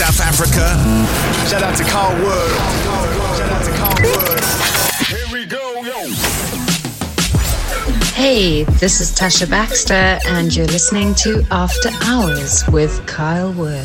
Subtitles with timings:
[0.00, 0.66] South Africa.
[1.46, 2.50] Shout out to Carl Wood.
[3.36, 4.40] Shout out to Carl Wood.
[5.06, 6.08] Here we go, yo.
[8.14, 13.84] Hey, this is Tasha Baxter, and you're listening to After Hours with Kyle Word.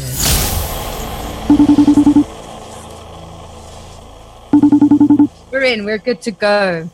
[5.52, 5.84] We're in.
[5.84, 6.90] We're good to go.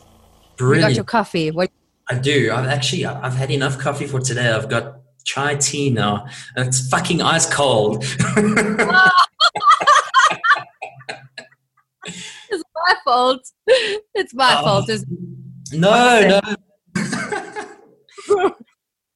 [0.58, 1.52] You got your coffee.
[1.52, 1.70] What?
[2.08, 2.50] I do.
[2.52, 4.50] I've actually I've had enough coffee for today.
[4.50, 6.26] I've got chai tea now,
[6.56, 8.04] and it's fucking ice cold.
[12.50, 13.40] It's my fault.
[14.14, 14.64] It's my Oh.
[14.64, 14.90] fault.
[15.72, 16.40] No, no,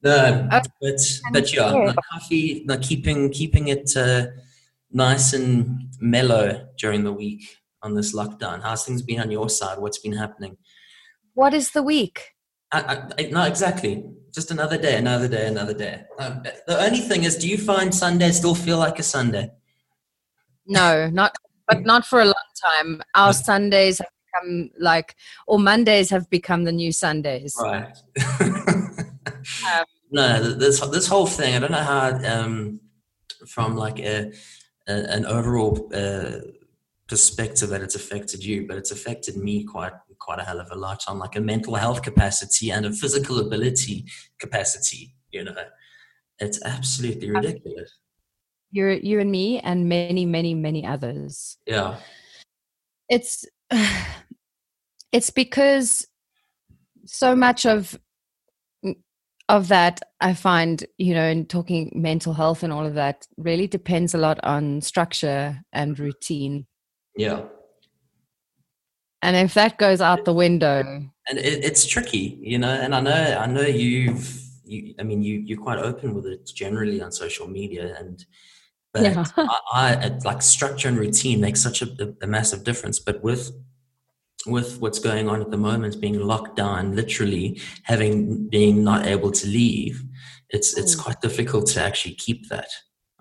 [0.02, 0.48] no.
[0.52, 0.68] Okay.
[0.80, 1.00] But
[1.32, 2.62] but yeah, coffee.
[2.66, 4.26] No, keeping keeping it uh,
[4.92, 7.42] nice and mellow during the week
[7.82, 8.62] on this lockdown.
[8.62, 9.78] How's things been on your side?
[9.78, 10.56] What's been happening?
[11.34, 12.30] what is the week?
[12.72, 14.04] I, I, I- no, exactly.
[14.36, 16.02] Just another day, another day, another day.
[16.18, 19.50] Um, the only thing is, do you find Sunday still feel like a Sunday?
[20.66, 21.34] No, not
[21.66, 23.02] but not for a long time.
[23.14, 27.56] Our Sundays have become like, or Mondays have become the new Sundays.
[27.58, 27.96] Right.
[30.10, 31.54] no, this this whole thing.
[31.54, 32.80] I don't know how, um,
[33.46, 34.32] from like a,
[34.86, 36.40] a an overall uh,
[37.08, 40.74] perspective that it's affected you, but it's affected me quite quite a hell of a
[40.74, 44.06] lot on like a mental health capacity and a physical ability
[44.38, 45.14] capacity.
[45.30, 45.54] You know,
[46.38, 47.98] it's absolutely ridiculous.
[48.70, 51.58] You're you and me and many, many, many others.
[51.66, 51.96] Yeah.
[53.08, 53.44] It's
[55.12, 56.06] it's because
[57.04, 57.98] so much of
[59.48, 63.68] of that I find, you know, in talking mental health and all of that really
[63.68, 66.66] depends a lot on structure and routine.
[67.16, 67.44] Yeah.
[69.22, 70.80] And if that goes out the window,
[71.28, 72.68] and it, it's tricky, you know.
[72.70, 76.46] And I know, I know you've, you, I mean, you you're quite open with it
[76.54, 78.24] generally on social media, and
[78.92, 79.24] but Yeah.
[79.36, 83.00] I, I like structure and routine makes such a, a massive difference.
[83.00, 83.50] But with
[84.46, 89.32] with what's going on at the moment, being locked down, literally having being not able
[89.32, 90.04] to leave,
[90.50, 91.02] it's it's Mm.
[91.02, 92.68] quite difficult to actually keep that.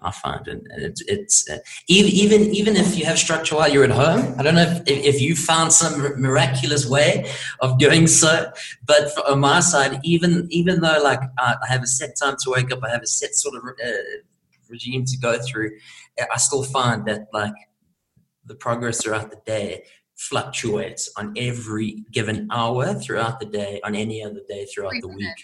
[0.06, 1.58] I find, and it's it's uh,
[1.88, 4.36] even even even if you have structure while you're at home.
[4.38, 7.30] I don't know if, if, you found some miraculous way
[7.60, 8.52] of doing so,
[8.86, 12.52] but for, on my side, even even though like I, have a set time to
[12.52, 13.92] wake up, I have a set sort of uh,
[14.70, 15.72] regime to go through.
[16.20, 17.54] I still find that like
[18.46, 19.84] the progress throughout the day
[20.16, 25.36] fluctuates on every given hour throughout the day, on any other day throughout the week.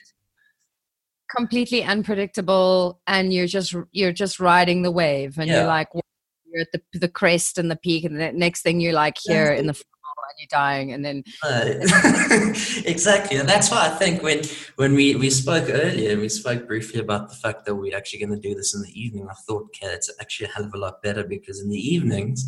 [1.35, 5.59] Completely unpredictable and you're just you're just riding the wave and Yeah.
[5.59, 8.93] you're like you're at the the crest and the peak and the next thing you're
[8.93, 9.85] like here in the floor
[10.29, 11.23] and you're dying and then
[12.85, 14.41] exactly, and that's why I think when
[14.75, 18.41] when we we spoke earlier, we spoke briefly about the fact that we're actually going
[18.41, 19.27] to do this in the evening.
[19.29, 22.47] I thought, okay, it's actually a hell of a lot better because in the evenings,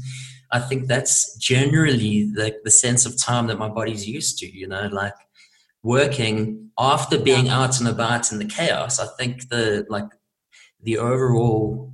[0.51, 4.45] I think that's generally the the sense of time that my body's used to.
[4.57, 5.13] You know, like
[5.83, 8.99] working after being out and about in the chaos.
[8.99, 10.09] I think the like
[10.81, 11.93] the overall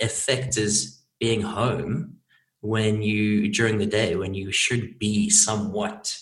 [0.00, 2.18] effect is being home
[2.60, 6.16] when you during the day when you should be somewhat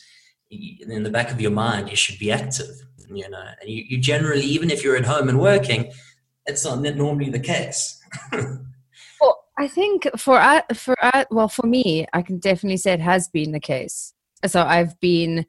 [0.50, 2.71] in the back of your mind you should be active
[3.12, 5.93] you know and you, you generally even if you're at home and working
[6.47, 8.03] it's not normally the case
[9.21, 13.00] well i think for uh, for uh, well for me i can definitely say it
[13.00, 14.15] has been the case
[14.47, 15.44] so i've been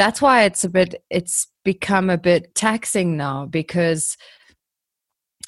[0.00, 4.16] that's why it's a bit it's become a bit taxing now because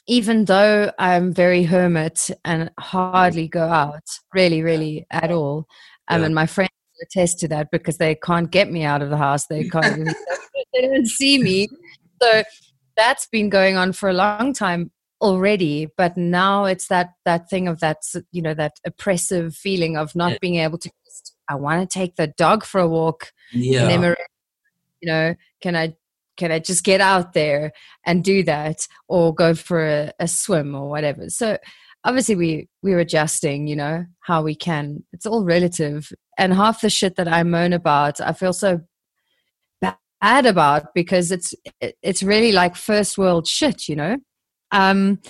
[0.06, 4.02] even though i'm very hermit and hardly go out
[4.34, 5.66] really really at all
[6.08, 6.26] um, Yeah.
[6.26, 6.70] and my friends
[7.02, 10.04] attest to that because they can't get me out of the house they can't
[10.74, 11.68] they don't see me
[12.22, 12.42] so
[12.96, 14.90] that's been going on for a long time
[15.22, 17.98] already but now it's that that thing of that
[18.32, 20.38] you know that oppressive feeling of not Yeah.
[20.42, 23.86] being able to just, i want to take the dog for a walk yeah
[25.02, 25.94] you know, can I
[26.36, 27.72] can I just get out there
[28.06, 31.28] and do that or go for a, a swim or whatever?
[31.28, 31.58] So
[32.04, 35.04] obviously we we're adjusting, you know, how we can.
[35.12, 36.12] It's all relative.
[36.38, 38.80] And half the shit that I moan about, I feel so
[39.80, 44.16] bad about because it's it's really like first world shit, you know.
[44.70, 45.20] Um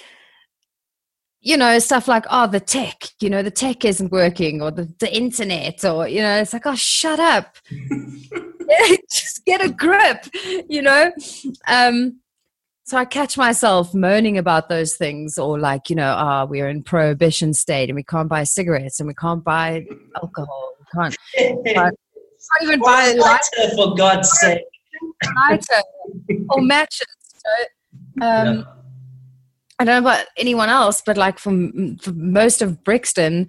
[1.44, 4.88] you know, stuff like, oh, the tech, you know, the tech isn't working or the,
[5.00, 7.56] the internet or, you know, it's like, oh, shut up.
[9.10, 10.26] just get a grip,
[10.68, 11.12] you know?
[11.66, 12.20] Um,
[12.84, 16.82] so I catch myself moaning about those things or like, you know, ah, we're in
[16.82, 19.86] prohibition state and we can't buy cigarettes and we can't buy
[20.20, 20.74] alcohol.
[20.80, 21.16] We can't,
[21.64, 21.96] can't
[22.62, 24.62] even buy light- Lighter, for god's sake
[25.48, 25.82] lighter
[26.50, 27.06] or matches.
[28.20, 28.66] Um,
[29.78, 31.50] I don't know about anyone else, but like for,
[32.00, 33.48] for most of Brixton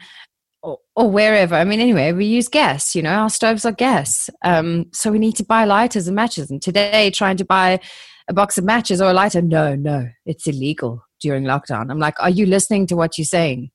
[0.64, 4.30] or, or, wherever, I mean, anyway, we use gas, you know, our stoves are gas.
[4.44, 6.50] Um, so we need to buy lighters and matches.
[6.50, 7.82] And today, trying to buy
[8.30, 11.92] a box of matches or a lighter, no, no, it's illegal during lockdown.
[11.92, 13.72] I'm like, are you listening to what you're saying?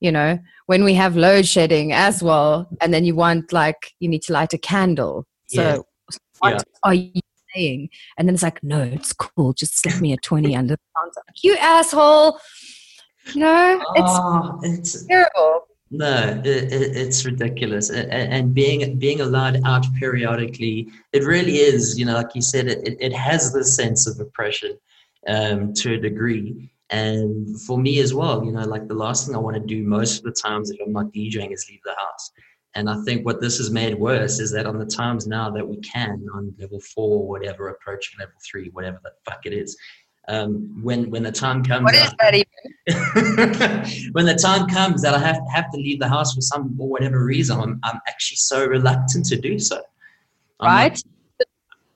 [0.00, 4.08] You know, when we have load shedding as well, and then you want like, you
[4.08, 5.26] need to light a candle.
[5.46, 5.78] So, yeah.
[6.38, 6.62] what yeah.
[6.82, 7.20] are you
[7.54, 7.90] saying.
[8.16, 9.52] And then it's like, no, it's cool.
[9.52, 11.22] Just slip me a 20 under the counter.
[11.42, 12.40] You asshole.
[13.34, 15.66] No, it's, oh, it's terrible.
[15.90, 17.90] No, it, it, it's ridiculous.
[17.90, 22.96] And, being being allowed out periodically, it really is, you know, like you said, it,
[23.00, 24.78] it has this sense of oppression
[25.28, 26.70] um, to a degree.
[26.90, 29.82] And for me as well, you know, like the last thing I want to do
[29.82, 32.30] most of the times if I'm not DJing is leave the house.
[32.76, 35.66] And I think what this has made worse is that on the times now that
[35.66, 39.76] we can, on level four, whatever, approaching level three, whatever the fuck it is,
[40.28, 44.10] um, when when the time comes, what is that even?
[44.12, 46.88] when the time comes that I have have to leave the house for some or
[46.88, 49.82] whatever reason, I'm I'm actually so reluctant to do so.
[50.60, 50.92] I'm right.
[50.92, 51.48] Like,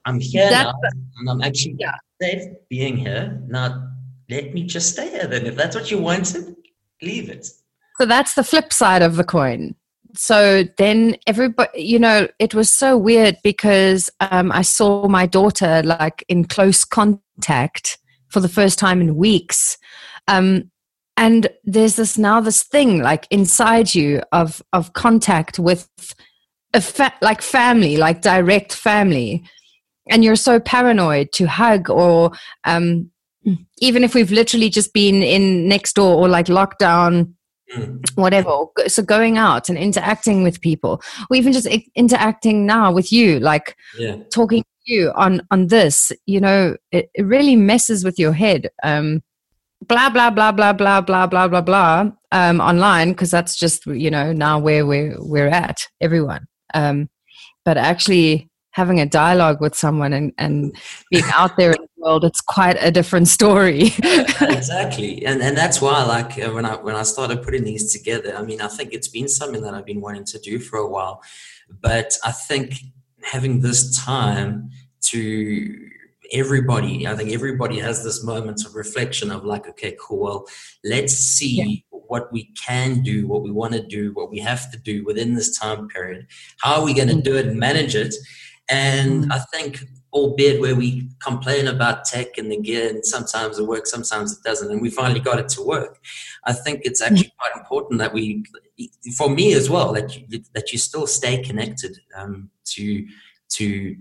[0.05, 0.75] I'm here now,
[1.19, 1.95] and I'm actually yeah.
[2.21, 3.41] safe being here.
[3.47, 3.91] Now,
[4.31, 5.27] let me just stay here.
[5.27, 6.57] Then, if that's what you wanted,
[7.03, 7.47] leave it.
[7.99, 9.75] So that's the flip side of the coin
[10.15, 15.83] so then everybody you know it was so weird because um, i saw my daughter
[15.85, 17.99] like in close contact
[18.29, 19.79] for the first time in weeks
[20.29, 20.71] um,
[21.17, 25.89] and there's this now this thing like inside you of of contact with
[26.75, 29.43] a fa- like family like direct family
[30.11, 32.31] and you're so paranoid to hug or
[32.65, 33.11] um,
[33.79, 37.35] even if we've literally just been in next door or like lockdown
[37.77, 38.01] Mm.
[38.15, 43.39] whatever so going out and interacting with people or even just interacting now with you
[43.41, 44.17] like yeah.
[44.33, 48.69] talking you on on this you know it, it really messes with your head.
[48.83, 49.23] Um
[49.87, 54.11] blah blah blah blah blah blah blah blah blah um online because that's just you
[54.11, 56.47] know now where we're we're at everyone.
[56.75, 57.09] Um
[57.65, 60.77] but actually having a dialogue with someone and, and
[61.11, 63.91] being out there in the world it's quite a different story.
[64.41, 65.25] Exactly.
[65.25, 68.43] And and that's why like uh, when i when i started putting these together i
[68.43, 71.23] mean i think it's been something that i've been wanting to do for a while
[71.81, 72.75] but i think
[73.23, 74.71] having this time
[75.01, 75.89] to
[76.33, 80.47] everybody i think everybody has this moment of reflection of like okay cool well
[80.85, 81.99] let's see yeah.
[82.09, 85.35] what we can do what we want to do what we have to do within
[85.35, 86.27] this time period
[86.61, 87.23] how are we going to mm.
[87.23, 88.15] do it and manage it
[88.69, 89.33] and mm.
[89.33, 89.85] I think,
[90.19, 94.43] albeit where we complain about tech and the gear, and sometimes it works, sometimes it
[94.43, 96.01] doesn't, and we finally got it to work.
[96.45, 98.45] I think it's actually quite important that we,
[99.17, 103.07] for me as well, that you, that you still stay connected um, to
[103.51, 103.97] to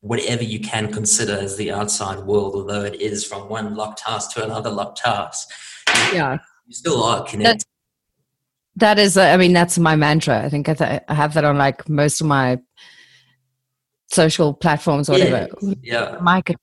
[0.00, 4.28] whatever you can consider as the outside world, although it is from one locked house
[4.34, 5.46] to another locked house.
[6.12, 7.66] Yeah, you still are connected.
[8.76, 10.44] that is, I mean, that's my mantra.
[10.44, 12.58] I think I, th- I have that on like most of my
[14.14, 15.48] social platforms or whatever.
[15.60, 15.74] Yeah.
[15.82, 16.18] yeah.
[16.20, 16.56] God,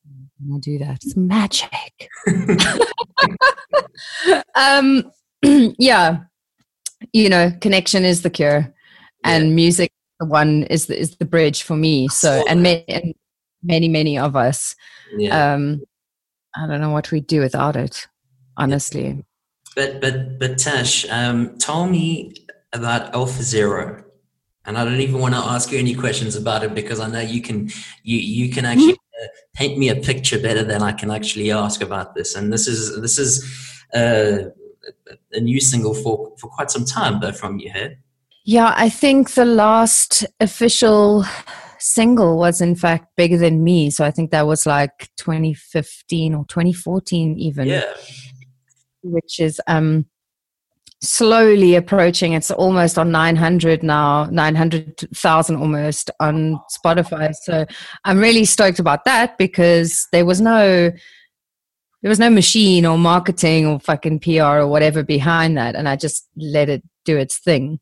[0.53, 0.99] I do that.
[1.03, 2.09] It's magic.
[4.55, 5.11] um,
[5.77, 6.19] yeah.
[7.13, 8.67] You know, connection is the cure, yeah.
[9.23, 12.07] and music, the one is the, is the bridge for me.
[12.07, 13.15] So, and, many, and
[13.63, 14.75] many, many of us.
[15.17, 15.53] Yeah.
[15.53, 15.81] Um,
[16.55, 18.07] I don't know what we'd do without it,
[18.55, 19.25] honestly.
[19.75, 22.33] But but but Tash, um, tell me
[22.73, 24.03] about Alpha Zero
[24.65, 27.19] and I don't even want to ask you any questions about it because I know
[27.19, 27.69] you can
[28.03, 31.81] you you can actually uh, paint me a picture better than I can actually ask
[31.81, 32.35] about this.
[32.35, 33.43] And this is this is
[33.93, 34.49] uh,
[35.33, 37.97] a new single for for quite some time though from you here.
[38.43, 41.25] Yeah, I think the last official
[41.79, 43.89] single was in fact bigger than me.
[43.89, 47.67] So I think that was like 2015 or 2014 even.
[47.67, 47.93] Yeah.
[49.03, 50.05] Which is um
[51.01, 52.33] slowly approaching.
[52.33, 57.33] It's almost on 900 now 900,000 almost on Spotify.
[57.33, 57.65] So
[58.05, 60.91] I'm really stoked about that because there was no
[62.03, 65.95] there was no machine or marketing or fucking PR or whatever behind that and I
[65.95, 67.79] just let it do its thing.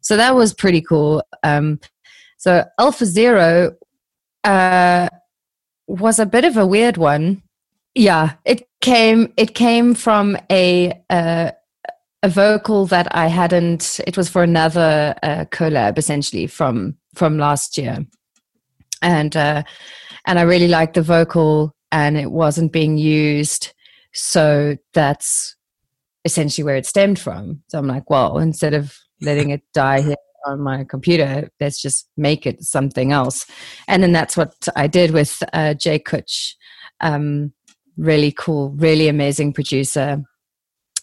[0.00, 1.22] So that was pretty cool.
[1.44, 1.78] Um
[2.38, 3.76] so Alpha Zero
[4.42, 5.08] uh
[5.86, 7.42] was a bit of a weird one.
[7.94, 11.52] Yeah it came it came from a uh
[12.22, 14.00] a vocal that I hadn't.
[14.06, 18.06] It was for another uh, collab, essentially from from last year,
[19.02, 19.62] and uh,
[20.26, 23.72] and I really liked the vocal, and it wasn't being used,
[24.12, 25.56] so that's
[26.24, 27.62] essentially where it stemmed from.
[27.68, 32.08] So I'm like, well, instead of letting it die here on my computer, let's just
[32.16, 33.46] make it something else,
[33.86, 36.54] and then that's what I did with uh, Jay Kutch.
[37.00, 37.52] Um,
[37.96, 40.22] really cool, really amazing producer,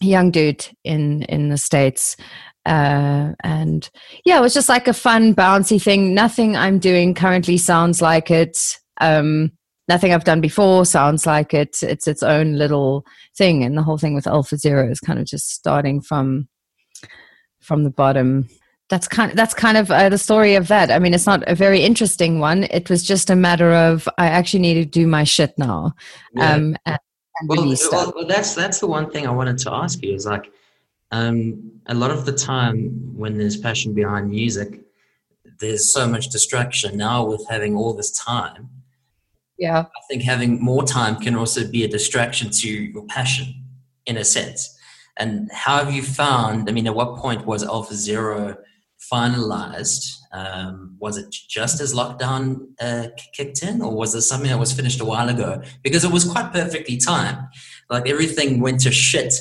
[0.02, 2.16] young dude in in the states.
[2.66, 3.90] Uh, and
[4.26, 6.16] yeah, it was just like a fun, bouncy thing.
[6.16, 8.58] Nothing I'm doing currently sounds like it.
[9.00, 9.52] Um,
[9.88, 11.84] nothing I've done before sounds like it.
[11.84, 13.06] It's its own little
[13.38, 16.48] thing, and the whole thing with Alpha Zero is kind of just starting from
[17.62, 18.48] from the bottom.
[18.88, 20.92] That's kind of, that's kind of uh, the story of that.
[20.92, 22.66] I mean, it's not a very interesting one.
[22.66, 25.94] It was just a matter of I actually need to do my shit now,
[26.36, 26.54] Yeah.
[26.54, 27.00] um, and,
[27.44, 30.52] well, well, well, that's that's the one thing I wanted to ask you is like,
[31.12, 34.82] um, a lot of the time when there's passion behind music,
[35.60, 36.98] there's so much distraction.
[36.98, 38.70] Now with having all this time,
[39.58, 43.54] Yeah, I think having more time can also be a distraction to your passion,
[44.06, 44.78] in a sense.
[45.18, 46.70] And how have you found?
[46.70, 48.58] I mean, at what point was Alpha Zero
[49.12, 50.18] finalized?
[50.32, 54.74] Um, was it just as lockdown uh, kicked in, or was there something that was
[54.74, 55.62] finished a while ago?
[55.84, 57.40] Because it was quite perfectly timed.
[57.90, 59.34] Like everything went to shit,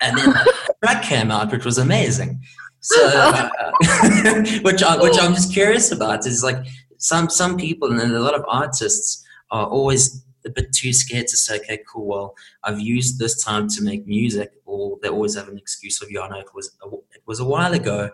[0.00, 2.40] and then the track came out, which was amazing.
[2.80, 3.48] So, uh,
[4.62, 6.64] which I, which I'm just curious about is like
[6.98, 11.36] some some people and a lot of artists are always a bit too scared to
[11.36, 12.34] say, okay, cool, well,
[12.64, 16.20] I've used this time to make music, or they always have an excuse of, yeah,
[16.20, 18.10] I know it was a, it was a while ago,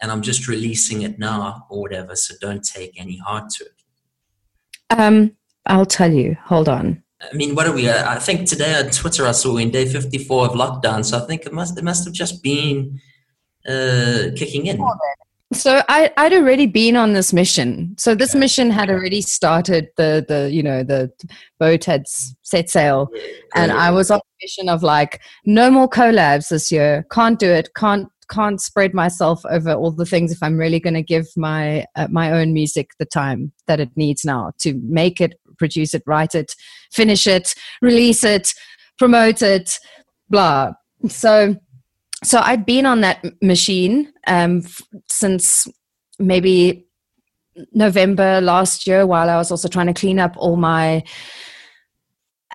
[0.00, 2.16] and I'm just releasing it now, or whatever.
[2.16, 4.98] So don't take any heart to it.
[4.98, 5.36] um,
[5.66, 6.36] I'll tell you.
[6.44, 7.02] Hold on.
[7.20, 7.88] I mean, what are we?
[7.88, 11.18] uh, I think today on Twitter I saw we're in day 54 of lockdown, so
[11.18, 13.00] I think it must it must have just been
[13.68, 14.80] uh, kicking in.
[15.52, 17.94] So I, I'd already been on this mission.
[17.98, 19.88] So this mission had already started.
[19.96, 21.10] The the you know the
[21.58, 23.08] boat had set sail,
[23.54, 27.04] and I was on a mission of like no more collabs this year.
[27.10, 27.70] Can't do it.
[27.74, 31.84] Can't can't spread myself over all the things if I'm really going to give my
[31.96, 36.02] uh, my own music the time that it needs now to make it, produce it,
[36.06, 36.54] write it,
[36.92, 38.52] finish it, release it,
[38.98, 39.78] promote it,
[40.28, 40.72] blah.
[41.08, 41.56] So
[42.24, 45.68] so I'd been on that machine um, f- since
[46.18, 46.86] maybe
[47.72, 51.04] November last year, while I was also trying to clean up all my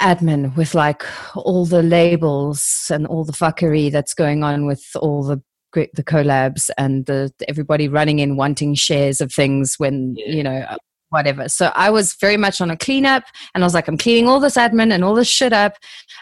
[0.02, 1.04] admin with like
[1.36, 5.42] all the labels and all the fuckery that's going on with all the
[5.74, 10.28] the collabs and the everybody running in wanting shares of things when Yeah.
[10.36, 10.78] you know
[11.10, 11.48] whatever.
[11.48, 14.40] So I was very much on a cleanup, and I was like, I'm cleaning all
[14.40, 15.78] this admin and all this shit up,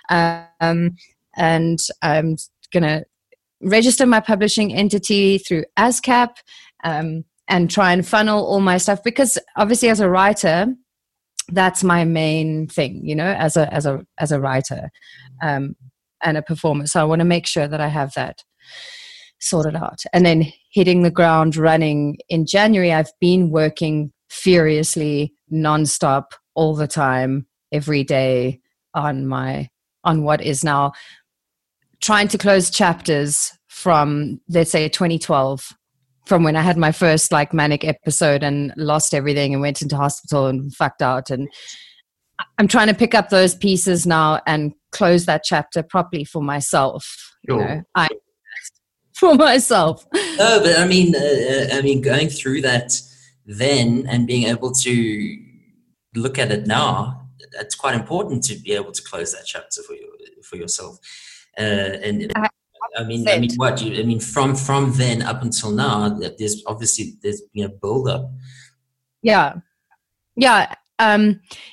[0.09, 0.95] um,
[1.37, 2.35] and I'm
[2.73, 3.03] gonna
[3.61, 6.29] register my publishing entity through ASCAP
[6.83, 10.73] um, and try and funnel all my stuff because obviously as a writer
[11.49, 14.89] that's my main thing you know as a as a as a writer
[15.43, 15.75] um,
[16.23, 18.43] and a performer so i want to make sure that i have that
[19.41, 20.03] sorted out.
[20.13, 22.17] And then hitting the ground running.
[22.29, 28.59] In january i've been working furiously nonstop all the time every day
[28.93, 29.67] on my
[30.03, 30.91] on what is now
[32.01, 35.69] trying to close chapters from let's say 2012
[36.25, 39.95] from when i had my first like manic episode and lost everything and went into
[39.95, 41.29] hospital and fucked out.
[41.29, 41.49] And
[42.57, 47.31] i'm trying to pick up those pieces now and close that chapter properly for myself
[47.47, 47.81] you know.
[47.95, 48.07] I
[49.21, 50.05] for myself
[50.41, 51.19] No, but I mean, uh,
[51.53, 52.89] uh, I mean, going through that
[53.63, 54.93] then and being able to
[56.23, 56.91] look at it now,
[57.63, 60.07] it's quite important to be able to close that chapter for you
[60.47, 60.93] for yourself.
[61.57, 62.49] Uh, and I-
[62.99, 63.89] I mean, I mean, what you?
[64.01, 65.95] I mean, from from then up until now,
[66.37, 68.23] there's obviously there's you know build up.
[69.31, 69.49] yeah
[70.35, 71.23] yeah um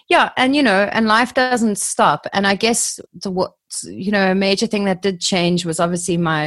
[0.08, 3.52] yeah and you know and life doesn't stop and i guess the what
[3.84, 6.42] you know a major thing that did change was obviously my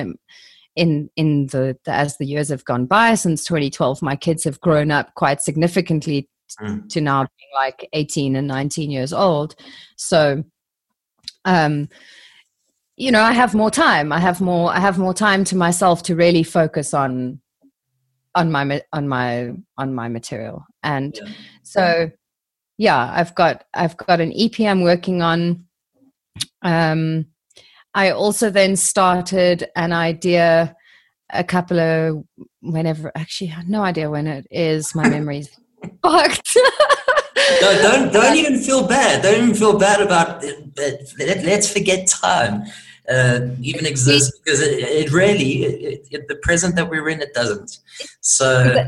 [0.76, 4.60] in in the, the as the years have gone by since 2012 my kids have
[4.62, 6.28] grown up quite significantly
[6.60, 6.90] Mm.
[6.90, 9.56] to now being like 18 and 19 years old
[9.96, 10.44] so
[11.46, 11.88] um
[12.98, 16.04] you know i have more time i have more i have more time to myself
[16.04, 17.40] to really focus on
[18.36, 21.32] on my on my on my material and Yeah.
[21.64, 22.12] so
[22.78, 25.66] yeah i've got i've got an ep i'm working on
[26.64, 27.28] um
[27.94, 30.76] i also then started an idea
[31.34, 32.24] a couple of
[32.62, 35.50] whenever actually i have no idea when it is my memory's
[36.02, 36.58] fucked
[37.62, 39.24] No, don't don't even feel bad.
[39.24, 40.58] Don't even feel bad about it.
[41.20, 42.64] Let, let's forget time
[43.10, 47.34] uh, even exists because it, it really it, it, the present that we're in it
[47.34, 47.80] doesn't.
[48.22, 48.86] So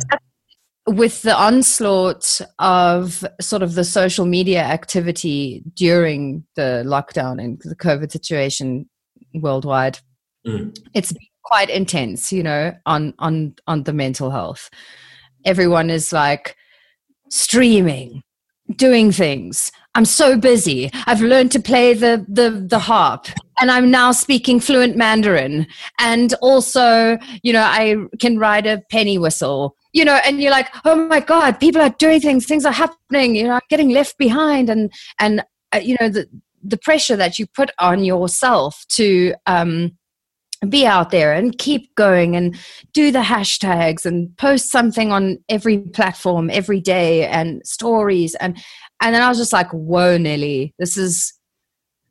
[0.86, 7.76] with the onslaught of sort of the social media activity during the lockdown and the
[7.76, 8.90] COVID situation
[9.34, 10.00] worldwide,
[10.46, 10.78] Mm.
[10.94, 11.14] it's
[11.46, 14.70] quite intense, you know, on on on the mental health.
[15.46, 16.58] Everyone is like
[17.30, 18.24] streaming,
[18.76, 20.90] doing things I'm so busy.
[21.06, 23.28] I've learned to play the, the, the harp
[23.60, 25.68] and I'm now speaking fluent Mandarin.
[26.00, 30.70] And also, you know, I can ride a penny whistle, you know, and you're like,
[30.86, 34.18] oh my God, people are doing things, things are happening, you know, I'm getting left
[34.18, 34.70] behind.
[34.70, 36.28] And, and, uh, you know, the,
[36.64, 39.92] the pressure that you put on yourself to, um,
[40.70, 42.56] be out there and keep going and
[42.94, 48.58] do the hashtags and post something on every platform every day and stories and
[49.04, 51.34] and then I was just like, whoa, Nelly, this is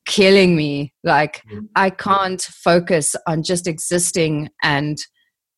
[0.04, 0.92] killing me.
[1.02, 1.64] Like, mm-hmm.
[1.74, 4.98] I can't focus on just existing and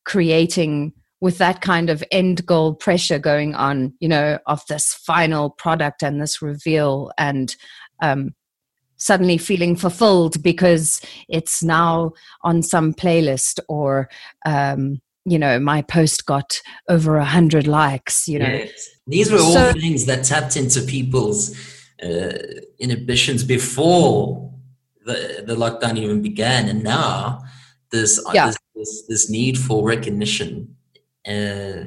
[0.05, 5.51] creating with that kind of end goal pressure going on, you know, of this final
[5.51, 7.57] product and this reveal and
[8.01, 8.35] um,
[9.05, 12.11] suddenly feeling fulfilled because it's now
[12.43, 14.09] on some playlist or
[14.47, 18.89] um, you know my post got over a hundred likes you know yes.
[19.07, 21.55] these were all so, things that tapped into people's
[22.03, 22.39] uh,
[22.79, 24.51] inhibitions before
[25.05, 27.43] the, the lockdown even began and now
[27.91, 28.47] this, yeah.
[28.47, 30.75] this, this, this need for recognition
[31.29, 31.85] uh,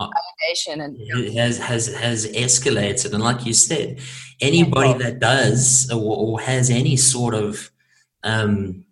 [0.00, 3.98] validation and has has has escalated and like you said
[4.40, 7.70] anybody that does or, or has any sort of
[8.22, 8.84] um,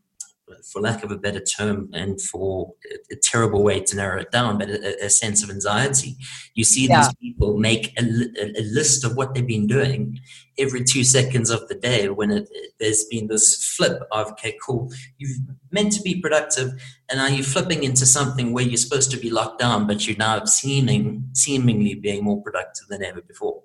[0.77, 4.31] for lack of a better term, and for a, a terrible way to narrow it
[4.31, 6.17] down, but a, a sense of anxiety.
[6.55, 7.01] You see yeah.
[7.01, 10.19] these people make a, a, list of what they've been doing
[10.59, 12.49] every two seconds of the day when it,
[12.81, 15.39] there's been this flip of, okay, cool, you've
[15.71, 16.71] meant to be productive,
[17.09, 20.17] and now you're flipping into something where you're supposed to be locked down, but you're
[20.17, 23.63] now seeming, seemingly being more productive than ever before.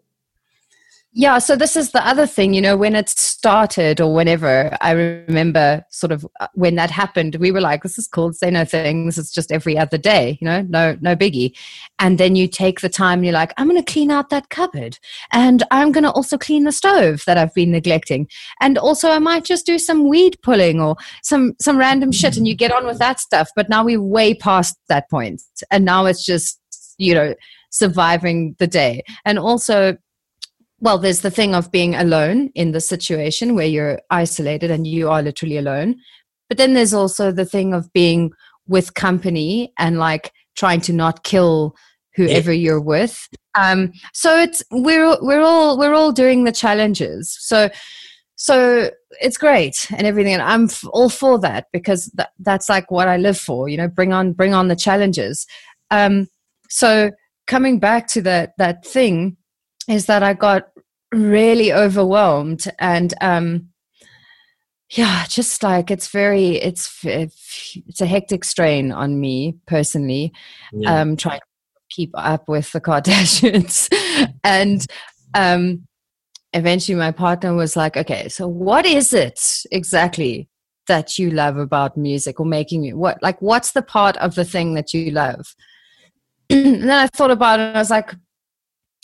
[1.14, 4.92] Yeah, so this is the other thing, you know, when it started or whenever, I
[4.92, 8.64] remember sort of uh, when that happened, we were like, this is cool, say no
[8.64, 11.54] things, it's just every other day, you know, no no biggie.
[12.00, 14.48] And then you take the time, and you're like, I'm going to clean out that
[14.48, 15.00] cupboard
[15.34, 18.30] and I'm going to also clean the stove that I've been neglecting.
[18.62, 22.48] And also I might just do some weed pulling or some some random shit and
[22.48, 23.50] you get on with that stuff.
[23.54, 26.58] But now we're way past that point and now it's just,
[26.98, 27.36] you know,
[27.70, 29.04] surviving the day.
[29.26, 29.98] And also
[30.82, 35.10] well, there's the thing of being alone in the situation where you're isolated and you
[35.10, 35.96] are literally alone.
[36.50, 38.32] But then there's also the thing of being
[38.68, 41.76] with company and like trying to not kill
[42.16, 43.30] whoever you're with.
[43.56, 47.38] Um, so it's we're we're all we're all doing the challenges.
[47.40, 47.70] So
[48.36, 48.90] so
[49.22, 53.08] it's great and everything, and I'm f- all for that because that, that's like what
[53.08, 53.70] I live for.
[53.70, 55.46] You know, bring on bring on the challenges.
[55.92, 56.28] Um,
[56.70, 57.12] so
[57.46, 59.38] coming back to that that thing
[59.92, 60.70] is that I got
[61.12, 63.68] really overwhelmed and um
[64.92, 70.32] yeah just like it's very it's it's a hectic strain on me personally
[70.72, 71.02] yeah.
[71.02, 71.46] um trying to
[71.90, 73.90] keep up with the kardashians
[74.44, 74.86] and
[75.34, 75.86] um
[76.54, 80.48] eventually my partner was like okay so what is it exactly
[80.88, 84.46] that you love about music or making it what like what's the part of the
[84.46, 85.56] thing that you love
[86.50, 88.16] and then i thought about it and i was like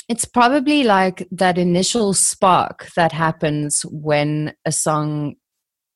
[0.07, 5.35] it's probably like that initial spark that happens when a song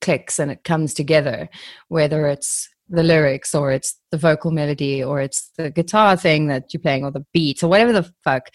[0.02, 1.48] clicks and it comes together,
[1.88, 6.74] whether it's the lyrics or it's the vocal melody or it's the guitar thing that
[6.74, 8.50] you're playing or the beat or whatever the fuck.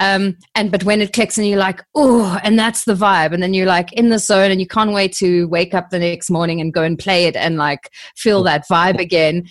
[0.00, 3.40] Um, and but when it clicks and you're like, oh, and that's the vibe, and
[3.42, 6.28] then you're like in the zone and you can't wait to wake up the next
[6.28, 9.46] morning and go and play it and like feel that vibe again.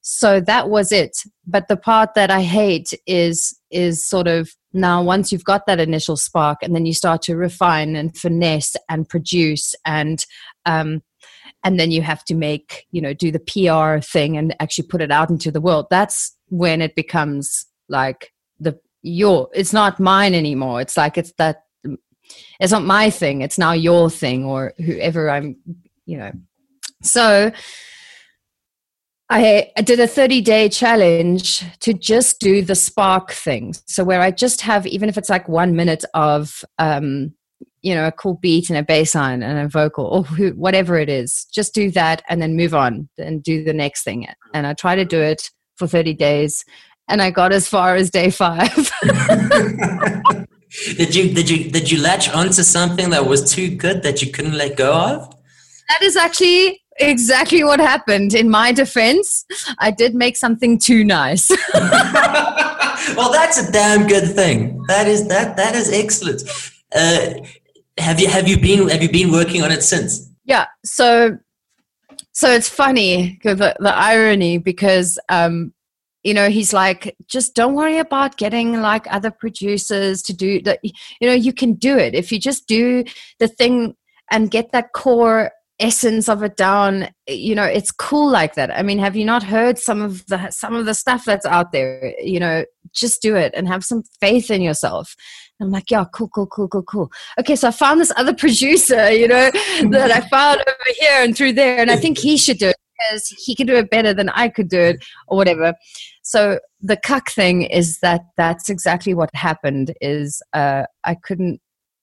[0.00, 1.16] So that was it.
[1.44, 5.80] But the part that I hate is is sort of now once you've got that
[5.80, 10.26] initial spark and then you start to refine and finesse and produce and
[10.66, 11.02] um,
[11.64, 15.00] and then you have to make you know do the pr thing and actually put
[15.00, 20.34] it out into the world that's when it becomes like the your it's not mine
[20.34, 20.80] anymore.
[20.80, 21.64] It's like it's that
[22.60, 23.42] it's not my thing.
[23.42, 25.56] It's now your thing or whoever i'm
[26.06, 26.32] you know.
[27.02, 27.52] So
[29.34, 33.74] I, I did a 30 day challenge to just do the spark thing.
[33.86, 37.32] So, where I just have, even if it's like one minute of, um,
[37.80, 41.08] you know, a cool beat and a bass line and a vocal or whatever it
[41.08, 44.28] is, just do that and then move on and do the next thing.
[44.52, 46.62] And I try to do it for 30 days
[47.08, 48.74] and I got as far as day five.
[50.96, 54.30] did you did you did you latch onto something that was too good that you
[54.30, 55.34] couldn't let go of?
[55.88, 58.34] That is actually exactly what happened.
[58.34, 59.44] In my defense,
[59.78, 61.50] I did make something too nice.
[61.74, 64.82] well, that's a damn good thing.
[64.88, 66.42] That is that that is excellent.
[66.94, 67.34] Uh,
[67.98, 70.30] have you have you been have you been working on it since?
[70.44, 70.66] Yeah.
[70.84, 71.38] So
[72.32, 75.72] so it's funny the, the irony because um,
[76.22, 80.80] you know he's like just don't worry about getting like other producers to do that
[80.82, 83.04] you know you can do it if you just do
[83.38, 83.94] the thing
[84.30, 85.50] and get that core
[85.82, 88.70] essence of it down you know it's cool like that.
[88.70, 91.72] I mean have you not heard some of the some of the stuff that's out
[91.72, 92.14] there?
[92.20, 95.14] You know just do it and have some faith in yourself.
[95.60, 97.10] I'm like yeah cool cool cool cool cool.
[97.38, 99.50] Okay so i found this other producer you know
[99.90, 102.76] that i found over here and through there and i think he should do it
[102.98, 105.74] because he can do it better than i could do it or whatever.
[106.22, 111.60] So the cuck thing is that that's exactly what happened is uh, i couldn't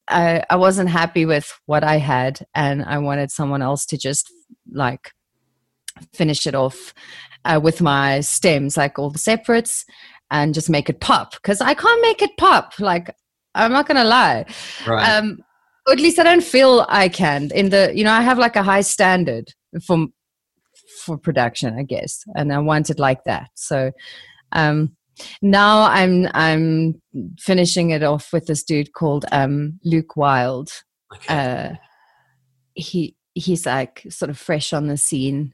[0.10, 4.32] I, I wasn't happy with what I had, and I wanted someone else to just
[4.72, 5.12] like
[6.14, 6.94] finish it off
[7.46, 9.86] uh, with my stems, like all the separates,
[10.32, 11.34] and just make it pop.
[11.34, 12.80] Because I can't make it pop.
[12.80, 13.16] Like
[13.56, 14.46] I'm not gonna lie.
[14.88, 15.10] Right.
[15.10, 15.40] Um,
[15.88, 17.50] or at least I don't feel I can.
[17.54, 19.54] In the you know, I have like a high standard
[19.86, 20.08] for
[21.04, 23.50] for production, I guess, and I want it like that.
[23.56, 23.92] So,
[24.52, 24.96] um,
[25.42, 27.02] now I'm I'm
[27.40, 30.72] finishing it off with this dude called um, Luke Wild.
[31.14, 31.34] okay.
[31.34, 31.76] Uh,
[32.76, 35.54] he he's like sort of fresh on the scene,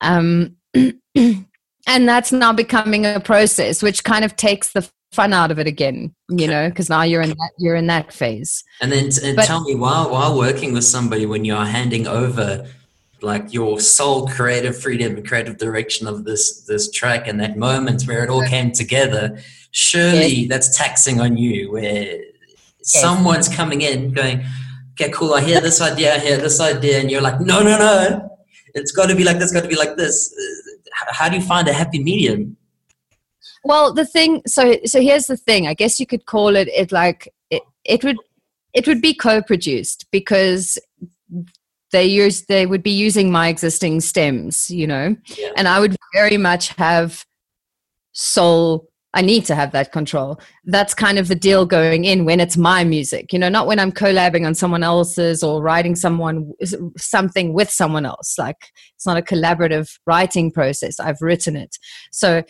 [0.00, 1.46] um, and
[1.86, 6.14] that's now becoming a process, which kind of takes the fun out of it again.
[6.30, 8.62] You know, because now you're in that you're in that phase.
[8.80, 12.66] and then and but- tell me, while while working with somebody, when you're handing over
[13.22, 18.02] like your sole creative freedom and creative direction of this this track and that moment
[18.04, 19.38] where it all came together,
[19.70, 21.72] surely that's taxing on you.
[21.72, 22.18] Where
[22.82, 24.44] someone's coming in, going,
[24.92, 25.34] "Okay, cool.
[25.34, 26.14] I hear this idea.
[26.14, 28.28] I hear this idea," and you're like, "No, no, no."
[28.74, 29.52] It's got to be like this.
[29.52, 30.34] Got to be like this.
[30.92, 32.56] How do you find a happy medium?
[33.64, 35.66] Well, the thing, so so here's the thing.
[35.66, 38.16] I guess you could call it it like it, it would
[38.74, 40.78] it would be co-produced because
[41.92, 45.50] they use they would be using my existing stems, you know, Yeah.
[45.56, 47.24] and I would very much have
[48.12, 48.88] soul.
[49.14, 50.40] I need to have that control.
[50.64, 53.78] That's kind of the deal going in when it's my music, you know, not when
[53.78, 56.50] I'm collabing on someone else's or writing someone
[56.96, 58.36] something with someone else.
[58.38, 58.56] Like
[58.94, 60.98] it's not a collaborative writing process.
[60.98, 61.76] I've written it,
[62.10, 62.42] so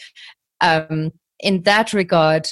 [0.61, 2.47] um, in that regard,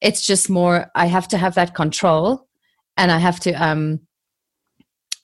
[0.00, 2.46] it's just more I have to have that control,
[2.96, 4.00] and I have to um,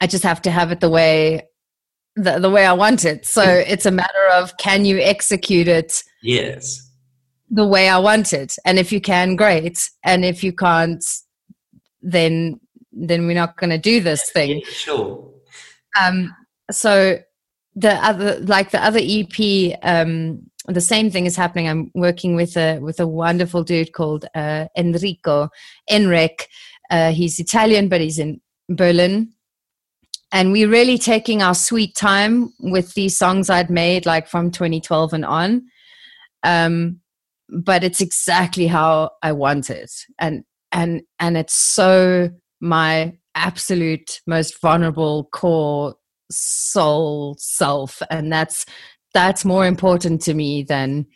[0.03, 1.43] I just have to have it the way
[2.25, 3.25] the, the way I want it.
[3.27, 6.65] So it's a matter of can you execute it Yes.
[7.49, 11.05] the way I want it, and if you can, great, and if you can't,
[12.15, 12.61] then
[13.07, 14.51] then we're not going to do this thing.
[14.59, 15.31] Yeah, sure.
[16.03, 16.35] um
[16.71, 16.93] so
[17.85, 19.38] the other like the other ep
[19.83, 20.43] um
[20.79, 21.69] the same thing is happening.
[21.69, 25.49] I'm working with a with a wonderful dude called uh enrico
[25.91, 26.37] enric.
[26.91, 29.33] Uh he's italian but he's in berlin
[30.33, 35.12] and we're really taking our sweet time with these songs i'd made like from 2012
[35.12, 35.62] and on.
[36.42, 37.01] Um
[37.49, 39.92] but it's exactly how i want it.
[40.18, 45.95] And and and it's so my absolute most vulnerable core
[46.31, 48.03] soul self.
[48.11, 48.64] And that's
[49.14, 51.07] that's more important to me than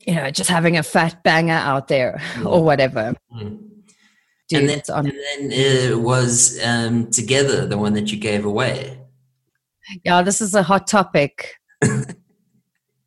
[0.00, 3.14] you know just having a fat banger out there or whatever.
[3.32, 3.73] Mm.
[4.56, 8.44] And then, it's on and then it was um, together the one that you gave
[8.44, 9.00] away.
[10.04, 11.56] yeah this is a hot topic.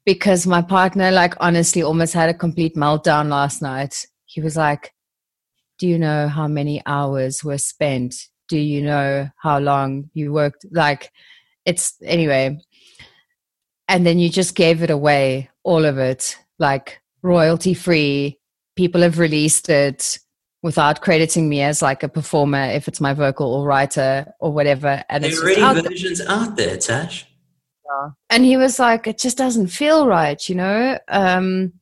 [0.06, 4.06] Because my partner like honestly almost had a complete meltdown last night.
[4.24, 4.94] He was like
[5.78, 8.16] do you know how many hours were spent?
[8.48, 10.66] Do you know how long you worked?
[10.72, 11.12] Like
[11.66, 12.60] it's anyway.
[13.88, 16.38] And then you just gave it away all of it.
[16.60, 18.40] Like royalty free.
[18.76, 20.20] People have released it
[20.64, 25.04] without crediting me as like a performer if it's my vocal or writer or whatever
[25.10, 25.84] and There it's already out there.
[25.84, 27.26] versions out there, Tash.
[28.30, 31.74] and he was like it just doesn't feel right you know um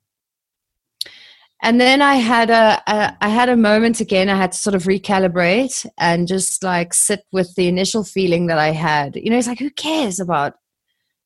[1.61, 4.75] and then i had a, a i had a moment again i had to sort
[4.75, 9.37] of recalibrate and just like sit with the initial feeling that i had you know
[9.37, 10.53] it's like who cares about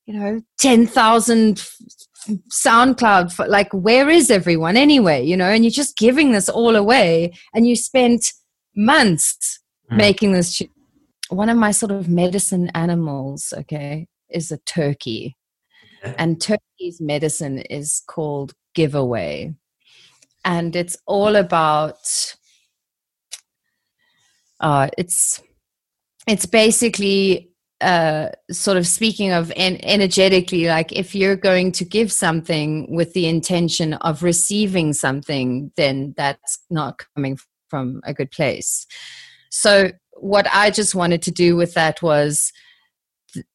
[0.06, 2.08] you know 10,000 f- f-
[2.52, 6.76] soundcloud f- like where is everyone anyway you know and you're just giving this all
[6.76, 8.34] away and you spent
[8.76, 9.60] months
[9.92, 9.98] Mm.
[9.98, 10.70] making this tune.
[11.30, 15.36] one of my sort of medicine animals okay is a turkey
[16.04, 16.16] Okay.
[16.20, 19.54] and turkey's medicine is called giveaway
[20.46, 21.98] and it's all about
[24.60, 25.42] uh it's
[26.28, 27.49] it's basically
[27.82, 33.14] uh sort of speaking of en- energetically like if you're going to give something with
[33.14, 37.38] the intention of receiving something then that's not coming
[37.70, 38.86] from a good place
[39.50, 42.52] so what i just wanted to do with that was
[43.34, 43.46] th-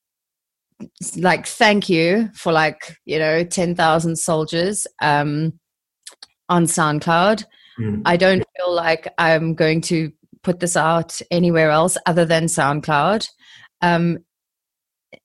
[1.19, 5.53] like thank you for like you know 10,000 soldiers um
[6.49, 7.45] on SoundCloud.
[7.79, 8.03] Mm.
[8.05, 13.29] I don't feel like I'm going to put this out anywhere else other than SoundCloud.
[13.83, 14.19] Um,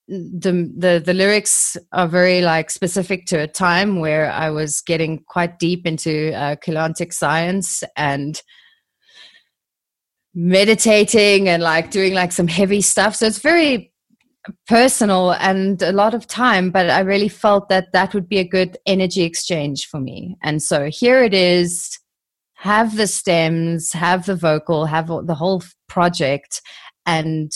[0.08, 5.24] the the the lyrics are very like specific to a time where I was getting
[5.28, 8.42] quite deep into uh, Keylontic science and
[10.34, 13.16] meditating and like doing like some heavy stuff.
[13.16, 13.92] So it's very
[14.68, 18.48] personal and a lot of time, but I really felt that that would be a
[18.48, 20.38] good energy exchange for me.
[20.44, 22.00] And so here it is.
[22.56, 26.62] Have the stems, have the vocal, have the whole project,
[27.06, 27.52] and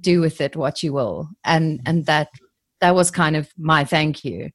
[0.00, 1.88] do with it what you will and mm-hmm.
[1.88, 2.28] and that
[2.80, 4.50] that was kind of my thank you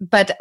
[0.00, 0.36] but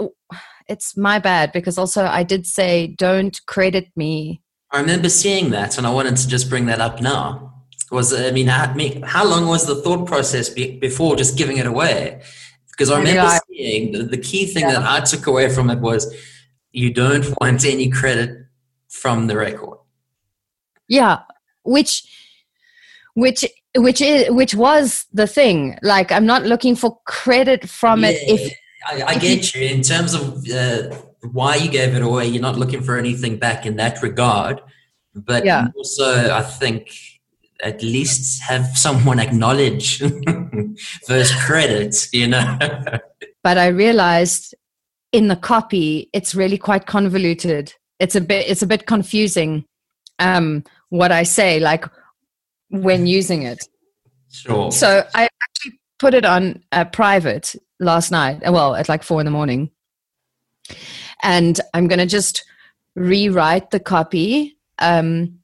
[0.67, 4.41] it's my bad because also i did say don't credit me
[4.72, 7.54] I remember seeing that, and I wanted to just bring that up now.
[7.89, 8.74] Was I mean, how,
[9.06, 12.22] how long was the thought process be, before just giving it away?
[12.72, 15.80] Because I remember I- seeing the, the key thing that I took away from it
[15.80, 16.13] was
[16.72, 18.46] you don't want any credit
[18.89, 19.78] from the record.
[20.88, 21.20] yeah
[21.63, 21.93] which
[23.18, 23.44] which
[23.76, 28.34] which is which was the thing like i'm not looking for credit from it Yeah,
[28.36, 28.54] if
[28.88, 30.96] I, I if get you in terms of uh,
[31.32, 32.28] why you gave it away.
[32.28, 34.62] You're not looking for anything back in that regard,
[35.14, 35.68] but Yeah.
[35.76, 36.90] also I think
[37.64, 40.00] at least have someone acknowledge
[41.08, 42.14] those credits.
[42.14, 42.58] You know,
[43.44, 44.56] but i realized
[45.12, 49.64] in the copy it's really quite convoluted it's a bit it's a bit confusing
[50.20, 51.86] um what i say like
[52.70, 53.68] when using it.
[54.30, 54.72] Sure.
[54.72, 59.22] so i actually put it on uh, private last night uh, well at like four
[59.22, 59.72] in the morning.
[61.24, 62.44] And i'm going to just
[62.96, 65.40] rewrite the copy um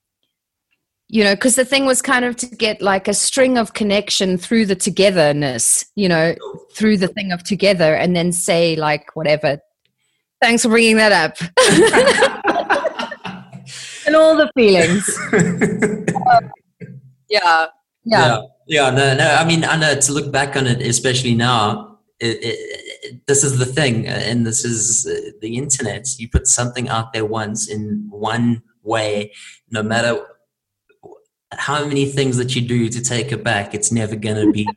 [1.07, 4.37] you know because the thing was kind of to get like a string of connection
[4.37, 6.35] through the togetherness you know
[6.73, 9.59] through the thing of together and then say like whatever.
[10.41, 11.37] Thanks for bringing that up.
[14.05, 15.17] And all the feelings
[17.33, 17.65] yeah
[18.05, 19.27] yeah yeah, yeah, no, no.
[19.41, 21.89] I mean, I know to look back on it, especially now.
[22.19, 22.57] It, it,
[23.05, 26.07] it, this is the thing, uh, and this is uh, the internet.
[26.19, 29.31] You put something out there once in one way,
[29.71, 30.13] no matter
[31.51, 34.67] how many things that you do to take it back, it's never going to be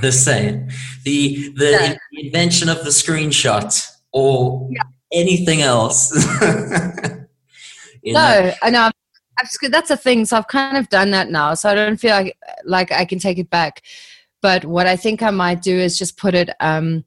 [0.00, 0.68] the same.
[1.04, 1.96] The the Yeah.
[2.26, 3.70] invention of the screenshot
[4.12, 4.82] or Yeah.
[5.12, 6.12] anything else.
[8.04, 8.20] You know?
[8.20, 8.90] No, I know.
[9.70, 10.24] That's a thing.
[10.24, 11.54] So I've kind of done that now.
[11.54, 13.82] So I don't feel like like I can take it back.
[14.40, 16.50] But what I think I might do is just put it.
[16.60, 17.04] Um,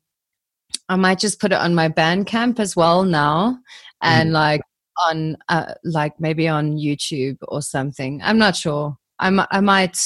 [0.90, 3.60] I might just put it on my Bandcamp as well now,
[4.02, 4.62] and like
[5.08, 8.22] on uh, like maybe on YouTube or something.
[8.24, 8.98] I'm not sure.
[9.20, 9.98] I I might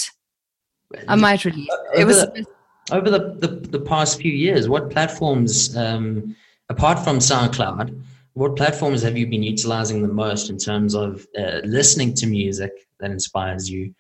[1.08, 1.70] I might release.
[1.94, 2.44] It, it was Over
[2.92, 6.36] over the, the, the past few years, what platforms, um,
[6.70, 8.02] apart from SoundCloud,
[8.40, 12.72] what platforms have you been utilizing the most in terms of uh, listening to music
[13.02, 13.94] that inspires you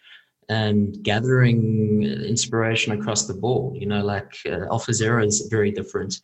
[0.47, 3.75] and gathering inspiration across the board?
[3.75, 6.21] You know, like uh, Alpha Zero is very different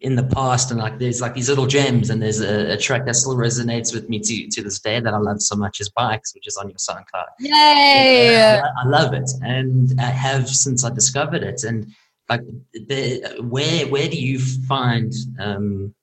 [0.00, 3.06] in the past, and like there's like these little gems, and there's a, a track
[3.06, 5.90] that still resonates with me to, to this day that I love so much is
[5.90, 7.28] Bikes, which is on your SoundCloud.
[7.38, 8.60] yay.
[8.60, 11.62] I, I love it, and I have since I discovered it.
[11.62, 11.86] And
[12.28, 15.94] like, the, where where do you find um,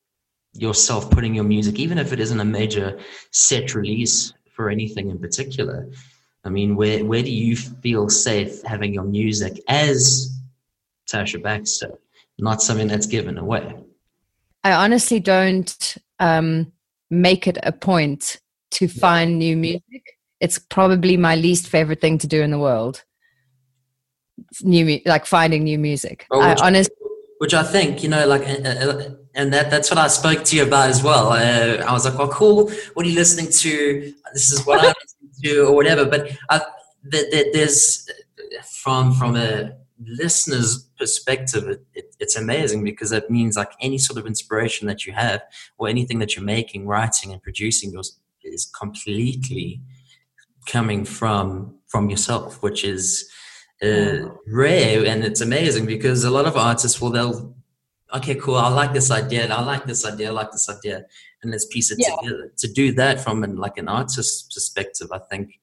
[0.54, 3.00] yourself putting your music, even if it isn't a major
[3.32, 5.88] set release for anything in particular?
[6.44, 10.36] I mean, where where do you feel safe having your music as
[11.12, 12.00] Tasha Baxter,
[12.38, 13.76] not something that's given away?
[14.64, 16.72] I honestly don't um,
[17.10, 18.40] make it a point
[18.72, 20.18] to find new music.
[20.40, 23.04] It's probably my least favorite thing to do in the world.
[24.52, 26.26] It's new, like finding new music.
[26.32, 26.96] Oh, I honestly,
[27.40, 30.90] which I think you know, like, and that that's what I spoke to you about
[30.90, 31.30] as well.
[31.32, 32.70] Uh, I was like, "Well, cool.
[32.94, 34.14] What are you listening to?
[34.34, 36.62] This is what I'm listening to, or whatever." But I,
[37.12, 38.10] th- th- there's
[38.84, 39.72] from from a
[40.06, 45.06] listener's perspective, it, it, it's amazing because that means like any sort of inspiration that
[45.06, 45.42] you have,
[45.78, 49.82] or anything that you're making, writing, and producing, yours is completely
[50.68, 53.30] coming from from yourself, which is
[53.84, 57.56] uh, rare and it's amazing because a lot of artists will they'll
[58.14, 61.06] okay cool i like this idea i like this idea i like this idea
[61.42, 62.16] and let's piece it Yeah.
[62.22, 65.60] together to do that from an, like an artist's perspective i think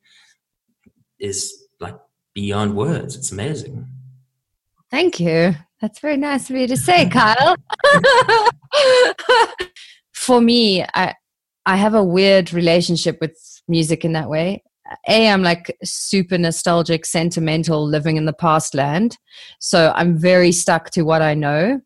[1.19, 1.97] is like
[2.35, 3.87] beyond words it's amazing
[4.91, 5.55] thank you.
[5.81, 7.55] That's very nice of you to say, Kyle.
[10.15, 11.15] For me, I
[11.67, 13.37] I have a weird relationship with
[13.69, 14.63] music in that way.
[15.09, 19.19] A i'm like super nostalgic sentimental living in the past land
[19.59, 21.81] so i'm very stuck to what i know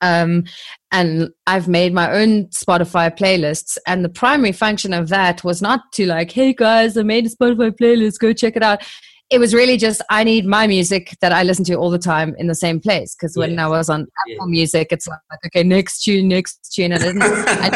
[0.00, 0.44] um,
[0.92, 3.78] and I've made my own Spotify playlists.
[3.86, 7.30] And the primary function of that was not to like, hey guys, I made a
[7.30, 8.82] Spotify playlist, go check it out.
[9.28, 12.34] It was really just I need my music that I listen to all the time
[12.38, 13.14] in the same place.
[13.14, 14.50] Because when I was on Apple yeah.
[14.50, 16.92] Music, it's like okay, next tune, next tune.
[16.92, 17.68] And I, didn't, I,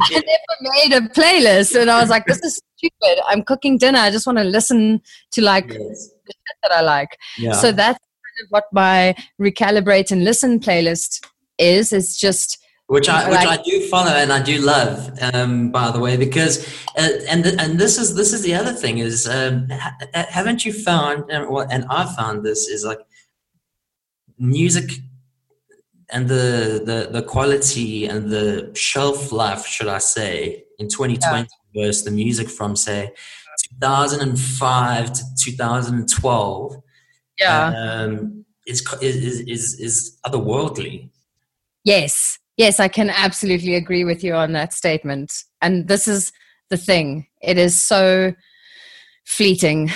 [0.00, 3.22] I never made a playlist, and I was like, this is stupid.
[3.26, 3.98] I'm cooking dinner.
[3.98, 5.78] I just want to listen to like yes.
[5.78, 7.18] the shit that I like.
[7.38, 7.52] Yeah.
[7.52, 11.24] So that's kind of what my recalibrate and listen playlist
[11.58, 12.63] is is just
[12.94, 16.64] which I which I do follow and I do love, um, by the way, because
[16.96, 19.96] uh, and and this is this is the other thing is um, ha-
[20.38, 23.00] haven't you found and, and I found this is like
[24.38, 24.88] music
[26.10, 31.86] and the, the the quality and the shelf life, should I say, in 2020 yeah.
[31.86, 33.12] versus the music from say
[33.80, 36.76] 2005 to 2012,
[37.40, 41.10] yeah, um, is is is is otherworldly.
[41.82, 45.32] Yes, yes, I can absolutely agree with you on that statement.
[45.60, 46.32] And this is
[46.70, 48.32] the thing it is so
[49.26, 49.90] fleeting,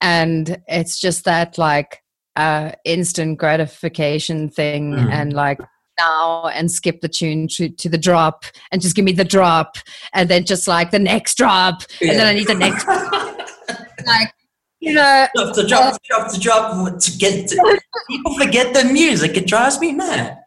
[0.00, 2.02] and it's just that like
[2.36, 5.12] uh, instant gratification thing, mm.
[5.12, 5.60] and like
[5.98, 9.76] now and skip the tune to, to the drop and just give me the drop
[10.14, 12.10] and then just like the next drop yeah.
[12.10, 12.86] and then I need the next
[14.06, 14.32] like
[14.80, 18.84] you know drop to drop to drop to drop to get to, people forget the
[18.84, 20.38] music it drives me mad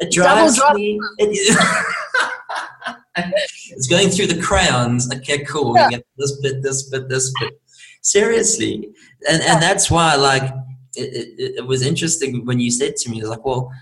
[0.00, 1.00] it drives me.
[1.18, 2.96] It,
[3.70, 5.12] it's going through the crayons.
[5.14, 5.74] Okay, cool.
[5.76, 5.90] Yeah.
[5.90, 7.60] get this bit, this bit, this bit.
[8.02, 8.90] Seriously,
[9.28, 10.52] and and that's why like
[10.96, 13.72] it, it, it was interesting when you said to me, like, well,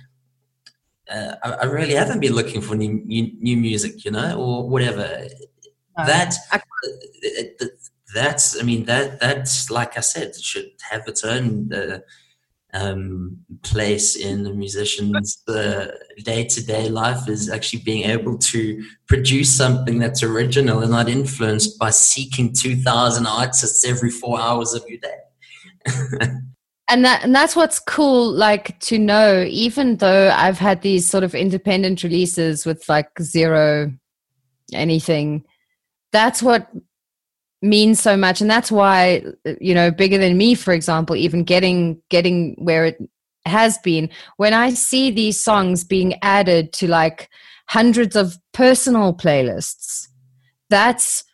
[1.10, 4.68] uh, I, I, really haven't been looking for new, new, new music, you know, or
[4.68, 5.28] whatever.
[5.96, 6.06] No.
[6.06, 6.58] That uh,
[8.14, 12.00] that's, I mean, that that's like I said, it should have its own uh,
[12.72, 19.98] um, place in the musician's the day-to-day life is actually being able to produce something
[19.98, 26.26] that's original and not influenced by seeking 2000 artists every four hours of your day.
[26.88, 31.24] And that and that's what's cool like to know even though i've had these sort
[31.24, 33.92] of independent releases with like zero
[34.72, 35.44] anything
[36.12, 36.70] that's what
[37.62, 38.40] means so much.
[38.40, 39.22] And that's why
[39.60, 42.98] you know bigger than me for example even getting getting where it
[43.46, 44.10] has been.
[44.36, 47.28] When i see these songs being added to like
[47.68, 50.08] hundreds of personal playlists
[50.70, 51.24] that's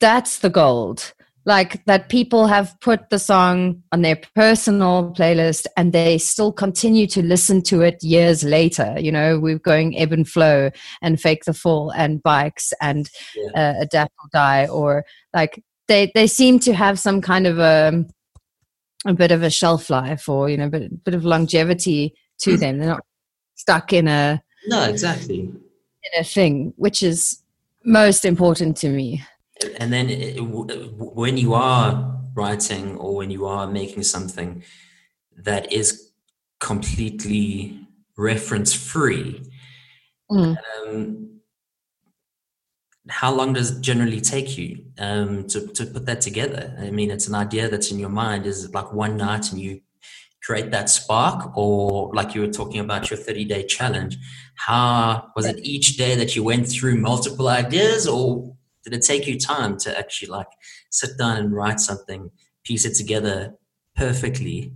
[0.00, 1.12] that's the gold.
[1.44, 7.08] Like that people have put the song on their personal playlist and they still continue
[7.08, 8.94] to listen to it years later.
[8.98, 13.72] You know we're going ebb and flow and fake the fall and bikes and yeah.
[13.74, 15.62] uh, adapt or die or like
[15.92, 18.04] they they seem to have some kind of a
[19.04, 22.52] a bit of a shelf life or you know a bit, bit of longevity to
[22.52, 22.60] hmm.
[22.60, 23.04] them they're not
[23.54, 27.42] stuck in a no exactly in a thing which is
[27.84, 29.22] most important to me
[29.78, 34.62] and then it, when you are writing or when you are making something
[35.36, 36.10] that is
[36.58, 37.78] completely
[38.16, 39.42] reference free
[40.30, 40.56] mm.
[40.86, 41.40] um,
[43.08, 46.76] how long does it generally take you um, to, to put that together?
[46.78, 48.46] I mean, it's an idea that's in your mind.
[48.46, 49.80] Is it like one night and you
[50.42, 54.18] create that spark, or like you were talking about your 30 day challenge?
[54.56, 59.26] How was it each day that you went through multiple ideas, or did it take
[59.26, 60.48] you time to actually like
[60.90, 62.30] sit down and write something,
[62.64, 63.54] piece it together
[63.96, 64.72] perfectly?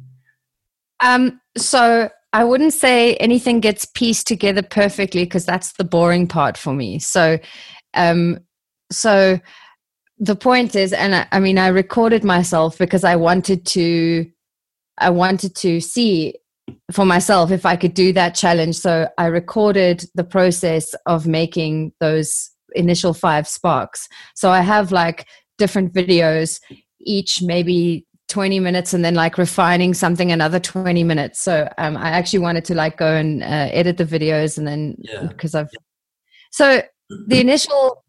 [1.00, 6.56] Um, so I wouldn't say anything gets pieced together perfectly because that's the boring part
[6.56, 6.98] for me.
[6.98, 7.38] So
[7.96, 8.38] um,
[8.90, 9.40] so
[10.18, 14.30] the point is, and I, I mean, I recorded myself because I wanted to,
[14.98, 16.35] I wanted to see
[16.92, 18.76] for myself if I could do that challenge.
[18.76, 24.09] So I recorded the process of making those initial five sparks.
[24.35, 25.26] So I have like
[25.59, 26.61] different videos,
[27.00, 31.40] each maybe 20 minutes and then like refining something another 20 minutes.
[31.40, 34.96] So um, I actually wanted to like go and uh, edit the videos and then
[35.28, 35.61] because yeah.
[35.61, 35.70] I've,
[36.50, 38.04] so the initial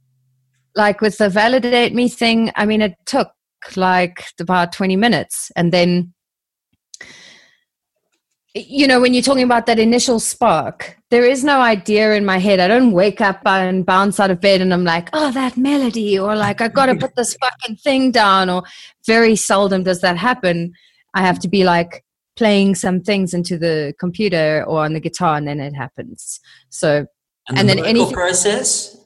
[0.75, 3.29] like with the validate me thing i mean it took
[3.75, 5.51] like about 20 minutes.
[5.55, 6.13] And then
[8.53, 12.39] you know when you're talking about that initial spark there is no idea in my
[12.39, 12.59] head.
[12.59, 16.17] I don't wake up and bounce out of bed and i'm like oh that melody
[16.17, 18.63] or like I've gotta put this fucking thing down or
[19.05, 20.73] very seldom does that happen.
[21.13, 22.03] I have to be like
[22.35, 26.39] playing some things into the computer or on the guitar and then it happens.
[26.69, 27.05] So
[27.49, 28.97] and, and the then any process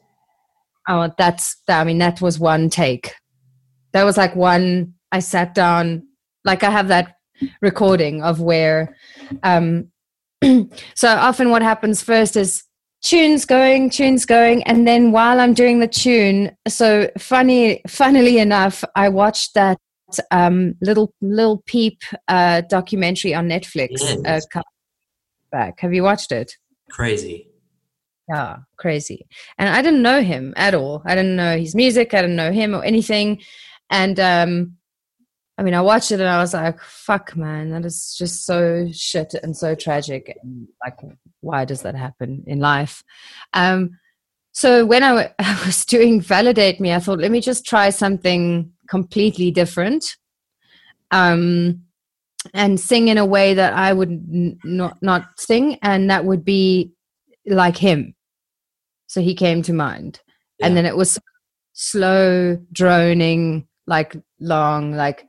[0.88, 3.14] Oh, that's I mean that was one take.
[3.94, 6.04] that was like one I sat down,
[6.46, 7.16] like I have that
[7.62, 8.96] recording of where,
[9.44, 9.92] um,
[10.96, 12.64] so often what happens first is
[13.04, 18.84] tunes going, tunes going, and then while I'm doing the tune, so funny, funnily enough,
[18.96, 19.78] I watched that
[20.32, 23.90] um, little Lil Peep uh, documentary on Netflix.
[23.92, 24.18] Yes.
[24.26, 24.72] Uh, couple
[25.52, 26.54] back, have you watched it?
[26.90, 27.51] Crazy.
[28.30, 29.28] Yeah, crazy.
[29.58, 31.02] And I didn't know him at all.
[31.06, 32.14] I didn't know his music.
[32.14, 33.42] I didn't know him or anything.
[33.90, 34.78] And um,
[35.58, 38.88] I mean, I watched it and I was like, "Fuck, man, that is just so
[38.92, 40.98] shit and so tragic." And like,
[41.42, 43.04] why does that happen in life?
[43.54, 44.00] Um,
[44.54, 47.90] so when I, w- I was doing validate me, I thought, let me just try
[47.90, 50.16] something completely different,
[51.12, 51.84] um,
[52.54, 56.46] and sing in a way that I would n- not not sing, and that would
[56.46, 56.94] be
[57.46, 58.16] like him.
[59.08, 60.22] So he came to mind,
[60.62, 61.20] and then it was
[61.74, 65.28] slow droning, like long, like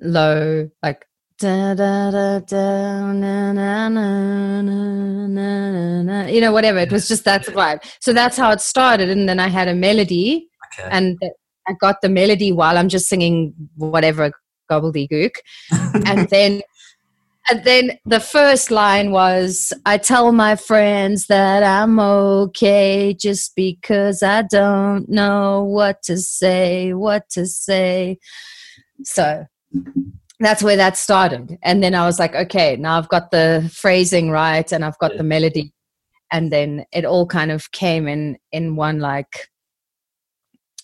[0.00, 1.04] low, like
[1.38, 6.78] da da da da na na na na na na you know whatever.
[6.78, 7.84] It was just that's the vibe.
[8.00, 9.10] So that's how it started.
[9.10, 10.48] And then i had a melody.
[10.78, 10.88] Okay.
[10.90, 11.18] and
[11.68, 14.32] i got the melody while i'm just singing whatever
[14.70, 15.36] gobbledygook.
[16.06, 16.62] And then
[17.48, 24.22] and then the first line was i tell my friends that i'm okay just because
[24.22, 28.18] i don't know what to say what to say.
[29.04, 29.44] So
[30.40, 31.58] that's where that started.
[31.62, 35.12] And then i was like okay now i've got the phrasing right and i've got
[35.12, 35.18] Yeah.
[35.18, 35.72] the melody.
[36.32, 39.48] And then it all kind of came in in one like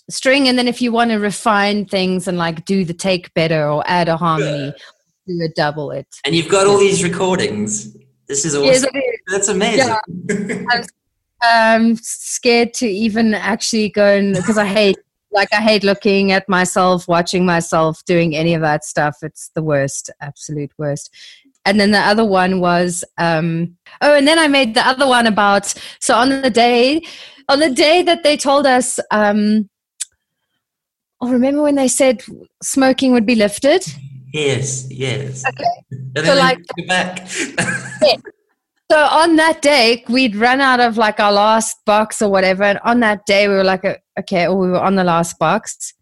[0.08, 0.46] string.
[0.48, 3.82] And then if you want to refine things and like do the take better or
[3.86, 4.72] add a harmony
[5.26, 7.96] do a double it and you've got all these recordings.
[8.26, 8.90] This is awesome.
[8.94, 9.18] Yes.
[9.28, 9.94] That's amazing.
[11.42, 14.96] I'm scared to even actually go and because I hate
[15.32, 19.18] like I hate looking at myself, watching myself doing any of that stuff.
[19.22, 21.14] It's the worst, absolute worst.
[21.64, 25.26] And then the other one was um oh and then I made the other one
[25.26, 27.02] about so on the day
[27.48, 29.68] on the day that they told us um
[31.20, 32.22] oh remember when they said
[32.62, 33.84] smoking would be lifted?
[34.32, 35.44] Yes, yes.
[35.46, 35.64] Okay.
[35.90, 37.28] And So, then like- like, go back.
[38.90, 42.62] So on that day, we'd run out of like our last box or whatever.
[42.62, 43.82] And on that day, we were like,
[44.20, 45.94] okay, or we were on the last box.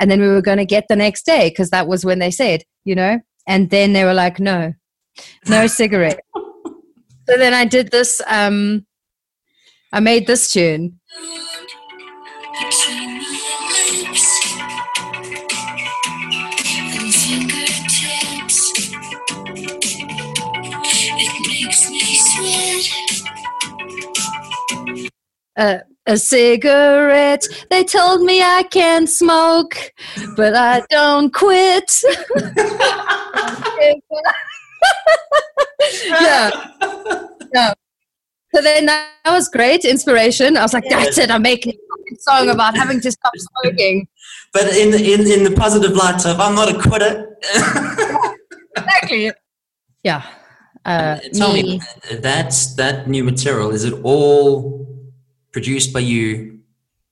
[0.00, 2.30] And then we were going to get the next day because that was when they
[2.30, 3.20] said, you know?
[3.46, 4.72] And then they were like, no,
[5.46, 6.20] no cigarette.
[6.34, 8.86] so then I did this, um,
[9.92, 10.98] I made this tune.
[25.58, 27.46] Uh, a cigarette.
[27.68, 29.92] They told me I can't smoke,
[30.36, 32.02] but I don't quit.
[36.20, 36.50] yeah.
[37.54, 37.74] yeah.
[38.54, 40.56] So then that was great inspiration.
[40.56, 41.30] I was like, that's it.
[41.30, 44.08] I'm making a song about having to stop smoking.
[44.54, 47.36] but in the, in in the positive light of I'm not a quitter.
[48.76, 49.32] Exactly.
[50.04, 50.22] Yeah.
[50.84, 51.80] Uh, Tell me, me-
[52.20, 53.72] that's that new material.
[53.72, 54.87] Is it all
[55.58, 56.60] produced by you,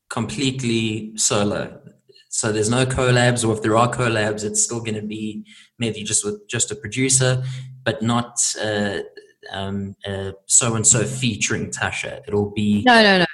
[0.08, 1.80] completely solo?
[2.28, 5.44] So there's no collabs, or if there are collabs, it's still going to be
[5.80, 7.42] maybe just with just a producer,
[7.82, 8.98] but not uh,
[9.50, 12.22] um, uh, so and so featuring Tasha.
[12.28, 13.26] It'll be No, no, no.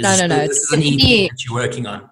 [0.00, 2.10] no, no, no, This it's is an EP that you're working on.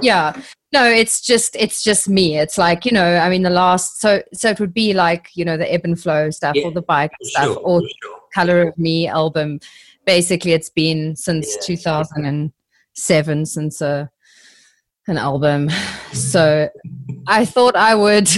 [0.00, 0.40] Yeah.
[0.72, 2.38] No, it's just it's just me.
[2.38, 5.44] It's like, you know, I mean the last so so it would be like, you
[5.44, 8.18] know, the ebb and flow stuff Yeah, or the bike stuff sure, or sure.
[8.32, 9.58] Color of Me album.
[10.06, 11.76] Basically, it's been since Yeah.
[11.76, 14.10] 2007 since a
[15.06, 15.68] an album.
[16.12, 16.68] So
[17.26, 18.28] I thought I would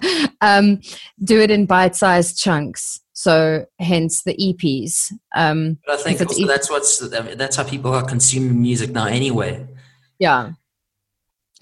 [0.40, 0.80] um,
[1.22, 3.00] do it in bite-sized chunks.
[3.12, 5.12] So hence the EPs.
[5.34, 9.06] Um, But I think also that's what's that's how people are consuming music now.
[9.06, 9.66] Anyway,
[10.18, 10.52] yeah,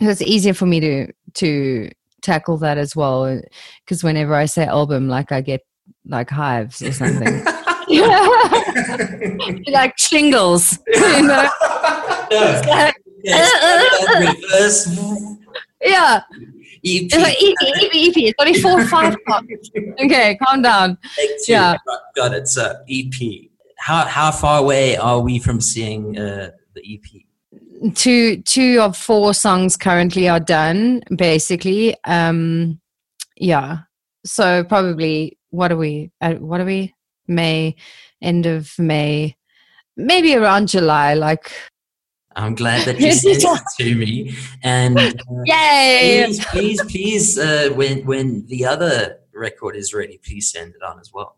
[0.00, 1.90] it's easier for me to to
[2.22, 3.40] tackle that as well.
[3.84, 5.60] Because whenever I say album, like I get
[6.06, 7.44] like hives or something.
[9.70, 10.78] like shingles.
[10.94, 11.48] You know?
[12.30, 12.62] No.
[12.68, 14.88] Like, Yes, first
[15.80, 16.22] yeah.
[16.84, 17.04] EP.
[17.04, 18.16] It's like EP, EP, EP.
[18.16, 19.70] It's only four or five parts.
[20.04, 20.98] Okay, calm down.
[21.46, 21.76] Yeah.
[22.16, 22.48] Got it.
[22.48, 23.48] So EP.
[23.78, 27.94] How how far away are we from seeing uh, the EP?
[27.94, 31.96] Two two of four songs currently are done, basically.
[32.04, 32.80] Um
[33.36, 33.78] yeah.
[34.24, 36.94] So probably what are we uh, what are we?
[37.26, 37.76] May,
[38.20, 39.36] end of May.
[39.96, 41.52] Maybe around July, like
[42.36, 44.34] I'm glad that you sent it to me.
[44.62, 45.12] And uh,
[45.44, 46.24] Yay!
[46.26, 50.98] please, please, please, uh, when when the other record is ready, please send it on
[51.00, 51.36] as well.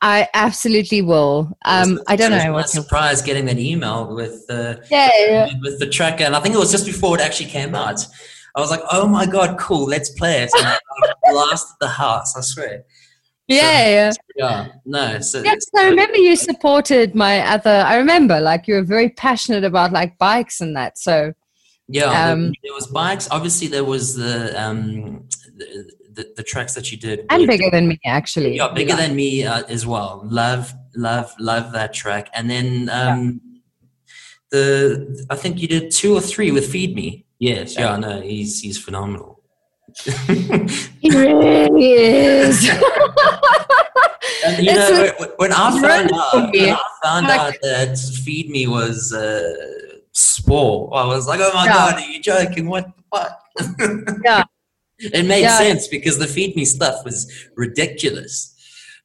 [0.00, 1.56] I absolutely will.
[1.64, 2.68] Um, I don't know what.
[2.68, 6.70] Surprise getting that email with uh, yeah, with the track, and I think it was
[6.70, 8.04] just before it actually came out.
[8.54, 9.86] I was like, "Oh my god, cool!
[9.86, 10.78] Let's play it!" And I
[11.30, 12.36] blasted the house.
[12.36, 12.84] I swear.
[13.48, 14.12] Yeah.
[14.36, 15.18] Yeah, no.
[15.20, 17.82] So Yes, I remember you supported my other.
[17.86, 20.98] I remember, like you were very passionate about like bikes and that.
[20.98, 21.32] So
[21.88, 23.28] Yeah, there- Um, there was bikes.
[23.30, 25.24] Obviously, there was the um,
[25.56, 27.24] the, the, the tracks that you did.
[27.30, 28.56] and bigger than me, actually.
[28.56, 30.22] Yeah, bigger than me uh, as well.
[30.30, 32.28] Love, love, love that track.
[32.34, 33.40] And then um,
[34.50, 37.24] the I think you did two or three with Feed Me.
[37.40, 39.42] Yes, yeah, no, he's he's phenomenal.
[41.00, 42.68] He really is.
[44.56, 48.50] And you know, when- when I found out, when I found Like- out that Feed
[48.50, 49.54] Me was uh,
[50.12, 51.72] Spor, I was like, "Oh my Yeah.
[51.74, 52.68] god, are you joking?
[52.68, 54.44] What the fuck?" Yeah.
[55.00, 55.58] It made Yeah.
[55.58, 58.54] sense because the Feed Me stuff was ridiculous,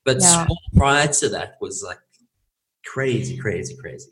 [0.06, 0.44] but Yeah.
[0.46, 2.00] Spor prior to that was like
[2.86, 4.10] crazy, crazy, crazy.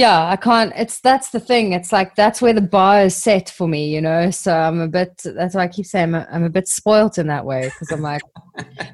[0.00, 0.72] Yeah, I can't.
[0.76, 1.74] It's that's the thing.
[1.74, 4.30] It's like that's where the bar is set for me, you know.
[4.30, 5.20] So I'm a bit.
[5.22, 7.92] That's why I keep saying I'm a, I'm a bit spoilt in that way because
[7.92, 8.22] I'm like,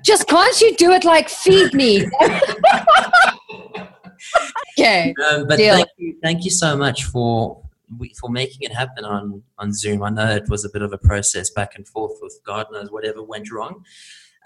[0.02, 2.08] just can't you do it like feed me?
[4.76, 5.14] okay.
[5.30, 5.76] Um, but Deal.
[5.76, 7.62] thank you, thank you so much for
[8.18, 10.02] for making it happen on on Zoom.
[10.02, 12.90] I know it was a bit of a process back and forth with God knows
[12.90, 13.84] whatever went wrong,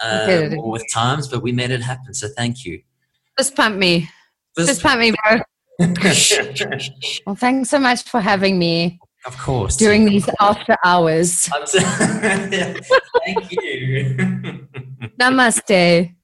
[0.03, 0.59] um, did.
[0.59, 2.13] or with times, but we made it happen.
[2.13, 2.83] So thank you.
[3.39, 4.11] Just pump me.
[4.59, 5.41] Just pump me, bro.
[7.27, 9.77] Well, thanks so much for having me of course.
[9.77, 11.47] during these after hours.
[11.67, 11.81] Thank
[13.51, 14.17] you.
[15.21, 16.15] Namaste.